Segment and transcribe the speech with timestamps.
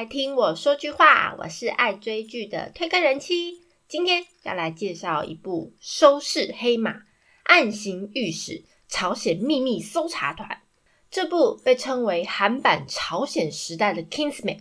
[0.00, 3.60] 来听我说句话，我是爱追剧的推更人妻。
[3.86, 7.02] 今天要来介绍一部收视黑马、
[7.42, 10.62] 暗行御史朝鲜秘密搜查团。
[11.10, 14.56] 这部被称为韩版朝鲜时代的《Kingsman》，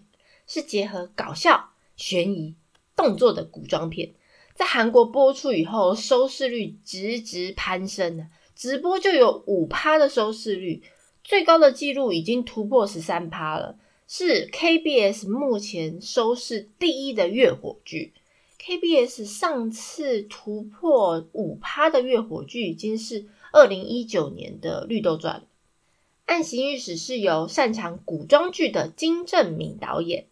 [0.46, 2.58] 是结合搞笑、悬疑、
[2.98, 4.12] 动作的古装片。
[4.56, 10.84] 在韩国播出以后，收视率直直攀升呢，直播就有五趴的收视率，
[11.24, 13.78] 最高的纪录已经突破十三趴了。
[14.12, 18.14] 是 KBS 目前收视第一的月火剧。
[18.60, 25.36] KBS 上次突破五趴的月火剧已经是二零一九年的《绿豆传》。
[26.26, 30.26] 《暗行御史》是由擅长古装剧的金正敏导演。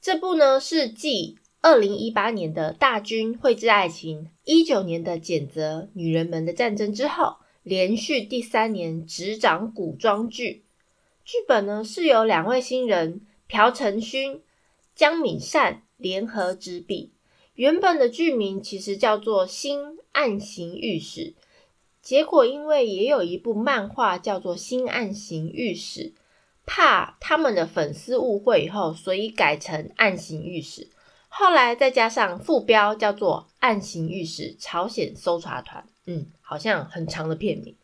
[0.00, 10.62] 这部呢是继二零一八年的《大军绘制爱情》、一九年的《简泽女人们的战争》之后，连续第三年执掌古装剧。
[11.26, 14.44] 剧本呢是由两位新人朴成勋、
[14.94, 17.12] 江敏善联合执笔。
[17.54, 21.20] 原本的剧名其实叫做《新暗行御史》，
[22.00, 26.00] 结果因为也有一部漫画叫做《新暗行御史》，
[26.64, 30.82] 怕他们的粉丝误会以后，所以改成《暗行御史》。
[31.28, 37.74] 后来再加上副标叫做《暗行御史朝鲜搜查团》，嗯，好像很长的片名。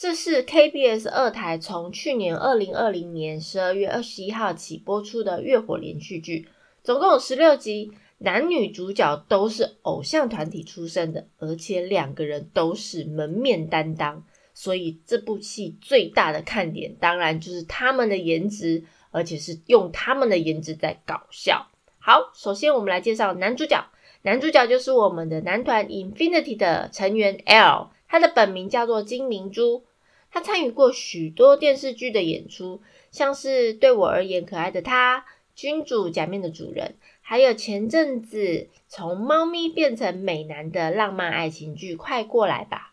[0.00, 6.48] 这是 KBS 二台从去年二零二零年十二月二十一号起播出的月火连续剧，
[6.82, 21.66] 总共有十六集，男女主角都是偶像团体出身的，而且两个人都是门面担当，所以这部戏最大的看点当然就是他们的颜值，而且是用他们的颜值在搞笑。
[21.98, 23.84] 好，首先我们来介绍男主角，
[24.22, 29.84] 男主角就是我们的男团 Infinity 的成员 L，他的本名叫做金明珠。
[30.30, 42.92] 他参与过许多电视剧的演出，像是对我而言可爱的他、君主假面的主人，还有前阵子从猫咪变成美男的浪漫爱情剧《快过来吧》。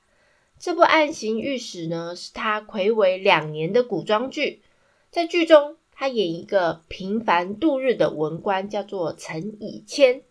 [0.59, 4.63] 这部《暗行御史》呢，是他魁违两年的古装剧，
[5.11, 10.23] 在剧中他演一个平凡度日的文官，叫做陈以谦，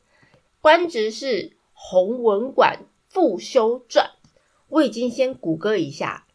[0.61, 4.11] 官职是弘文馆副修撰。
[4.69, 6.26] 我已经先谷歌一下。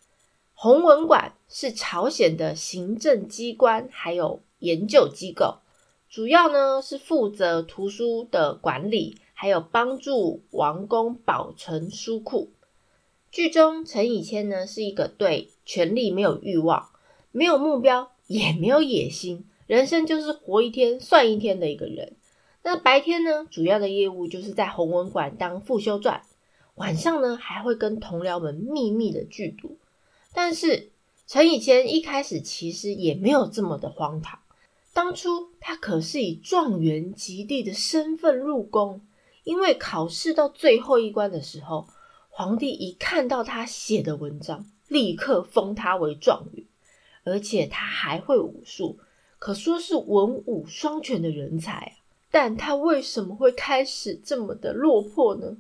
[0.63, 5.57] 弘文馆是朝鲜的行政机关，还有研究机构，
[6.07, 12.51] 主要呢是负责图书的管理，还有帮助王宫保存书库。
[13.31, 16.89] 剧中陈以谦呢是一个对权力没有欲望、
[17.31, 22.13] 没有目标、也没有野心，人生就是活一天算一天的一个人。
[22.61, 26.21] 那白天呢，主要的业务就是在弘文馆当副修撰，
[26.75, 29.77] 晚上呢还会跟同僚们秘密的剧毒。
[30.33, 30.91] 但是
[31.27, 34.39] 陈以谦一开始其实也没有这么的荒唐。
[34.93, 39.01] 当初他可是以状元及第的身份入宫，
[39.43, 41.87] 因为考试到最后一关的时候，
[42.29, 46.65] 皇帝一看到他写的文章，立刻封他为状元，
[47.23, 48.99] 而且他还会武术，
[49.39, 51.91] 可说是文武双全的人才啊。
[52.29, 55.57] 但他为什么会开始这么的落魄呢？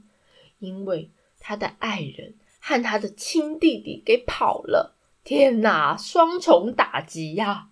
[0.59, 1.09] 因为
[1.39, 2.35] 他的爱人。
[2.61, 7.69] 和他的亲弟弟给跑了，天哪，双重打击呀！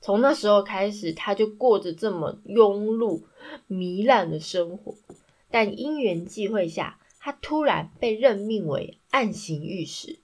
[0.00, 3.22] 从那时候开始，他就过着这么庸碌
[3.70, 4.96] 糜烂的生活。
[5.50, 10.18] 但因缘际会下，他突然被任命为暗行御史，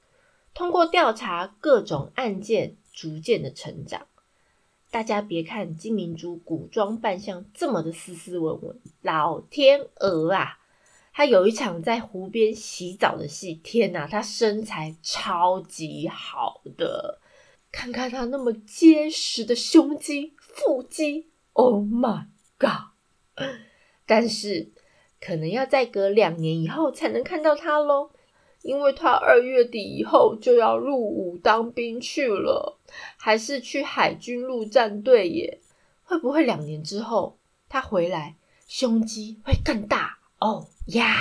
[0.52, 4.06] 通过调查各种案件，逐渐的成长。
[4.90, 10.58] 大家别看金明珠古装扮相这么的斯斯文文，老天鹅啊！
[11.12, 17.20] 他有一场在湖边洗澡的戏，天哪，他身材超级好的，
[17.72, 22.26] 看看他那么结实的胸肌、腹肌，Oh my
[22.58, 22.94] god！
[24.06, 24.70] 但是
[25.20, 28.10] 可能要再隔两年以后才能看到他喽，
[28.62, 32.78] 因为他二月底以后就要入伍当兵去了，
[33.16, 35.60] 还是去海军陆战队耶？
[36.04, 38.36] 会不会两年之后他回来，
[38.66, 40.19] 胸肌会更大？
[40.40, 41.18] 哦呀，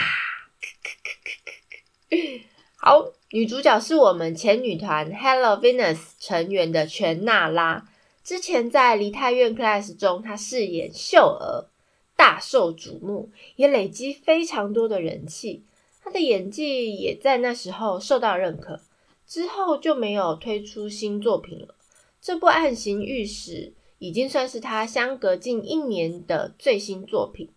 [2.77, 7.85] 好，女主角是我们前女团 Hello Venus 成员的全娜拉。
[8.23, 11.67] 之前在《梨泰院 Class》中，她饰演秀儿，
[12.15, 15.65] 大受瞩目，也累积非常多的人气。
[16.01, 18.79] 她的演技也在那时候受到认可。
[19.27, 21.75] 之后就没有推出新作品了。
[22.21, 23.51] 这部《暗行御史》
[23.99, 27.49] 已经算是她相隔近一年的最新作品。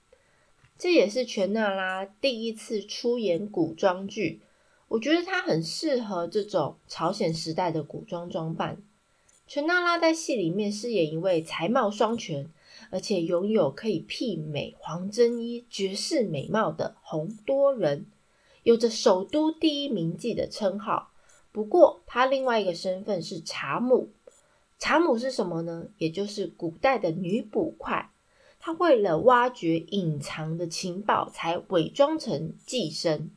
[0.79, 4.41] 这也是全娜拉第一次出演古装剧，
[4.89, 8.83] 我觉得她很适合这种朝鲜时代的古装装扮。
[9.47, 12.51] 全娜拉在戏里面饰演一位才貌双全、
[12.91, 18.07] 而且拥有可以媲美黄真伊绝世美貌的洪多人，
[18.63, 21.11] 有着首都第一名妓的称号。
[21.53, 24.09] 不过，她另外一个身份是茶母。
[24.79, 25.89] 茶母是什么呢？
[25.99, 28.12] 也就是古代的女捕快。
[28.65, 33.33] 他为了挖掘隐藏的情报，才伪装成妓身，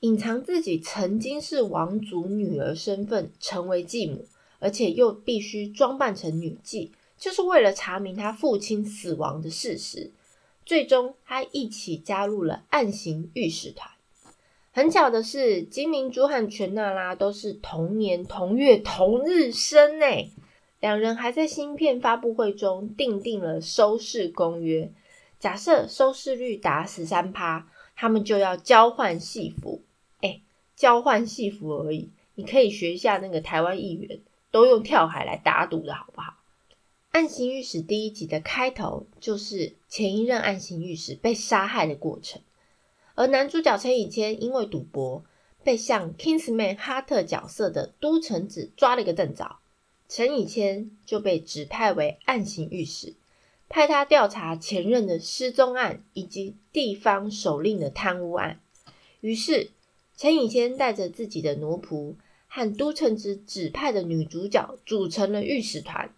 [0.00, 4.26] 隐藏自己曾经是王族女儿身份，成为继母，
[4.58, 6.90] 而且又必须装扮成女妓。
[7.16, 10.12] 就是为了查明他父亲死亡的事实，
[10.66, 13.90] 最终他一起加入了暗行御史团。
[14.72, 20.04] 很巧的是，金明珠和全娜拉都是同年同月同日生呢。
[20.80, 24.92] 两人还在芯片发布会中订定了收视公约，
[25.38, 29.82] 假设收视率达十三趴，他们就要交换戏服。
[30.20, 30.42] 哎，
[30.74, 34.20] 交换戏服而已，你可以学一下那个台湾议员，
[34.50, 36.34] 都用跳海来打赌的好不好？
[37.10, 42.42] 暗行御史第一集的开头就是前一任暗行御史被杀害的过程，
[43.14, 45.24] 而男主角陈以谦因为赌博
[45.64, 49.56] 被像 Kingsman 哈特角色的都城子抓了一个正着，
[50.08, 53.14] 陈以谦就被指派为暗行御史，
[53.68, 58.60] 派他调查前任的失踪案以及地方首令的贪污案。
[59.20, 59.70] 于是
[60.16, 62.14] 陈以谦带着自己的奴仆
[62.46, 66.14] 和都城之指派的女主角组成了御史团。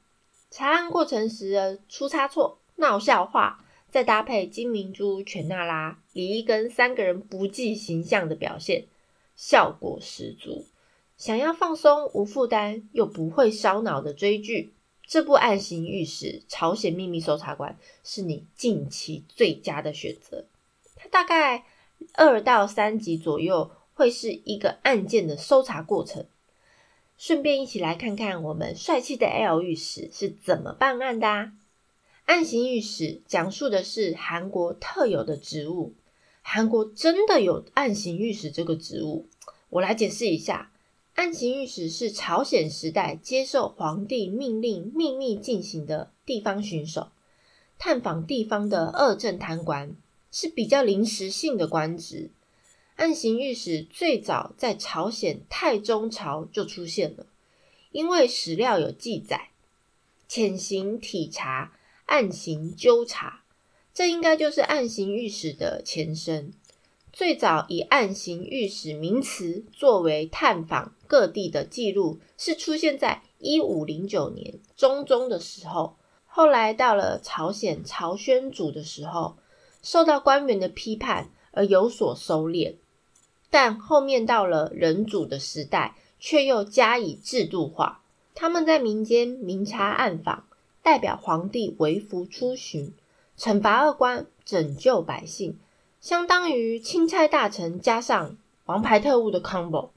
[0.50, 8.84] 查案过程时出差错、闹笑话，再搭配金明珠、全娜拉、李一根三个人不计形象的表现，
[9.34, 10.66] 效果十足。
[11.18, 14.72] 想要放松、无负担又不会烧脑的追剧，
[15.04, 17.72] 这部《暗行御史：朝鲜秘密搜查官》
[18.04, 20.44] 是你近期最佳的选择。
[20.94, 21.64] 它大概
[22.12, 26.24] 二到三集左右，会是一个案件的搜查过程。
[27.16, 31.52] 顺便一起来看看我们帅气的 L 御史是怎么办案的啊。
[32.26, 35.94] 暗行御史讲述的是韩国特有的职务。
[36.42, 39.26] 韩国真的有暗行御史这个职务？
[39.70, 40.70] 我来解释一下。
[41.18, 47.08] 暗行御史是朝鲜时代接受皇帝命令秘密进行的地方巡守，
[47.76, 49.96] 探访地方的恶政贪官，
[50.30, 52.30] 是比较临时性的官职。
[52.94, 57.26] 暗行御史最早在朝鲜太宗朝就出现了，
[57.90, 59.48] 因为史料有记载，
[60.28, 61.72] 潜行体察，
[62.06, 63.42] 暗行纠察，
[63.92, 66.52] 这应该就是暗行御史的前身。
[67.12, 75.96] 最早以暗行御史名词作为探访各地的记录，是出现在一五零九年中宗的时候，
[76.26, 79.36] 后来到了朝鲜朝宣祖的时候，
[79.82, 82.76] 受到官员的批判而有所收敛。
[83.50, 88.02] 但后面到了人主的时代，却又加以制度化。
[88.34, 90.44] 他们在民间明察暗访，
[90.82, 92.92] 代表皇帝微服出巡，
[93.38, 95.58] 惩罚恶官，拯救百姓，
[96.00, 99.88] 相当于钦差大臣加上王牌特务的 combo。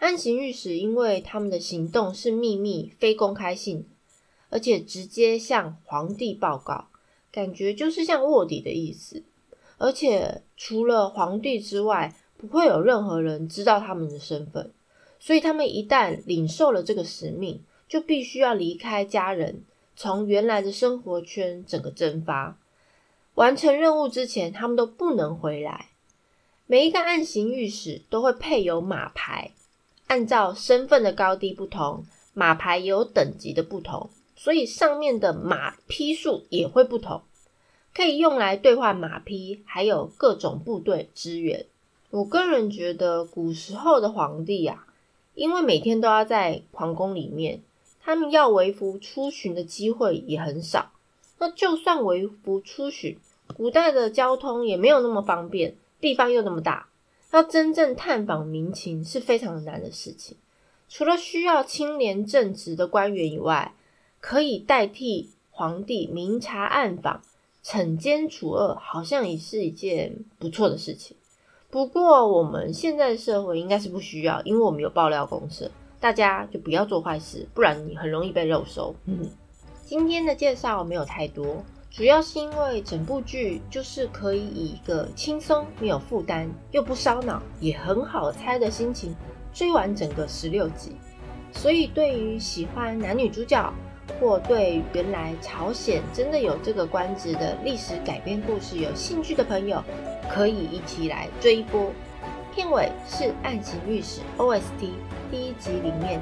[0.00, 3.86] 暗行御史因为他们的行动是秘密、非公开性，
[4.48, 6.88] 而且直接向皇帝报告，
[7.30, 9.22] 感觉就是像卧底的意思。
[9.76, 14.72] 而且除了皇帝之外，不会有任何人知道他们的身份，
[15.18, 19.64] 所以他们一旦领受了这个使命，就必须要离开家人，
[19.94, 22.58] 从原来的生活圈整个蒸发。
[23.34, 25.90] 完成任务之前，他们都不能回来。
[26.66, 29.52] 每一个暗行御史都会配有马牌，
[30.10, 37.22] 按照身份的高低不同，马牌也有等级的不同，所以上面的马匹数也会不同，
[37.94, 41.64] 可以用来兑换马匹，还有各种部队支援。
[42.10, 44.84] 我个人觉得，古时候的皇帝啊，
[45.36, 47.62] 因为每天都要在皇宫里面，
[48.02, 50.90] 他们要微服出巡的机会也很少。
[51.38, 53.16] 那就算微服出巡，
[53.56, 56.88] 古代的交通也没有那么方便，地方又那么大，
[57.30, 60.36] 要真正探访民情是非常难的事情。
[60.88, 63.74] 除了需要清廉正直的官员以外，
[64.20, 67.22] 可以代替皇帝明察暗访、
[67.64, 71.16] 惩奸除恶，好像也是一件不错的事情。
[71.70, 75.70] 不过我们现在社会应该是不需要，因为我们有爆料公社，
[76.00, 78.92] 大家就不要做坏事，不然你很容易被肉收。
[79.84, 89.14] 今天的介绍没有太多，主要是因为整部剧就是可以以一个轻松、没有负担、又不烧脑、也很好猜的心情
[89.52, 90.96] 追完整个十六集，
[91.50, 93.72] 所以对于喜欢男女主角
[94.20, 99.82] 或对原来朝鲜真的有这个官职的历史改编故事有兴趣的朋友。
[100.32, 101.90] 可以一起来追一波。
[102.54, 104.90] 片尾是《暗行御史》OST
[105.28, 106.20] 第一集里面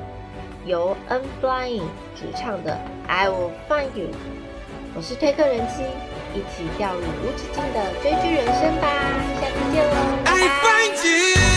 [0.64, 1.82] 由 Unflying
[2.14, 2.72] 主唱的
[3.06, 4.06] 《I Will Find You》。
[4.98, 5.84] 我是推客人妻，
[6.34, 8.90] 一起掉入无止境的追剧人生吧！
[9.40, 11.47] 下次见喽，拜拜。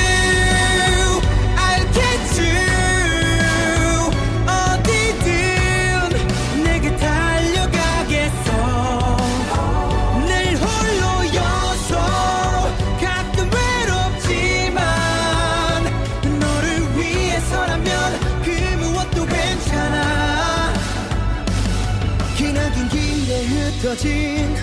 [23.82, 24.56] 흩어진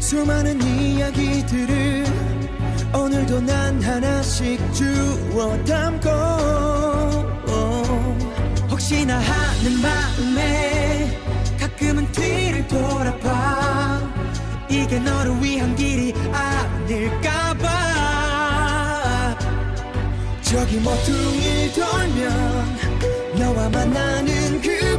[0.00, 2.04] 수많은 이야기들을
[2.92, 6.10] 오늘도 난 하나씩 주워 담고.
[8.68, 11.18] 혹시나 하는 마음에
[11.58, 13.98] 가끔은 뒤를 돌아봐.
[14.68, 17.70] 이게 너를 위한 길이 아닐까봐.
[20.42, 22.78] 저기 모퉁이 돌면
[23.38, 24.98] 너와 만나는 그